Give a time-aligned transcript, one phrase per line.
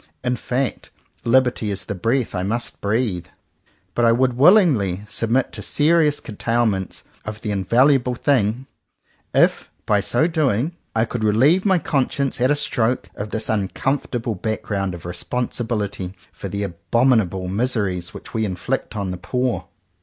[0.23, 0.89] In fact
[1.23, 3.27] liberty is the breath I must breathe.
[3.93, 8.65] But I would willingly submit to serious curtailment of the invaluable thing,
[9.31, 14.33] if by so doing I could relieve my conscience at a stroke of this uncomfortable
[14.33, 19.65] background of responsibility for the abominable miseries which we inflict on the poor.